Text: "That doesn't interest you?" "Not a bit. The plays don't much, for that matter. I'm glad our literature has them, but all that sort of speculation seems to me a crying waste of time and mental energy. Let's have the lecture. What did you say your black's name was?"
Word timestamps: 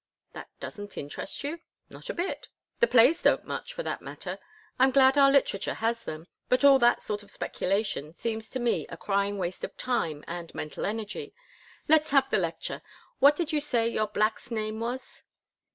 "That 0.33 0.49
doesn't 0.59 0.97
interest 0.97 1.43
you?" 1.43 1.59
"Not 1.87 2.09
a 2.09 2.15
bit. 2.15 2.47
The 2.79 2.87
plays 2.87 3.21
don't 3.21 3.45
much, 3.45 3.71
for 3.71 3.83
that 3.83 4.01
matter. 4.01 4.39
I'm 4.79 4.89
glad 4.89 5.15
our 5.15 5.29
literature 5.29 5.75
has 5.75 6.05
them, 6.05 6.25
but 6.49 6.63
all 6.63 6.79
that 6.79 7.03
sort 7.03 7.21
of 7.21 7.29
speculation 7.29 8.11
seems 8.15 8.49
to 8.49 8.59
me 8.59 8.87
a 8.89 8.97
crying 8.97 9.37
waste 9.37 9.63
of 9.63 9.77
time 9.77 10.23
and 10.27 10.55
mental 10.55 10.87
energy. 10.87 11.35
Let's 11.87 12.09
have 12.09 12.31
the 12.31 12.39
lecture. 12.39 12.81
What 13.19 13.35
did 13.35 13.51
you 13.51 13.61
say 13.61 13.87
your 13.89 14.07
black's 14.07 14.49
name 14.49 14.79
was?" 14.79 15.21